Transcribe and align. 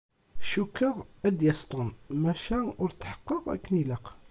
Cukkeɣ 0.51 0.95
ad 1.27 1.33
d-yas 1.37 1.61
Tom, 1.71 1.89
maca 2.21 2.57
ur 2.83 2.89
tḥeqqeɣ 2.91 3.43
akken 3.55 3.73
ilaq. 3.81 4.05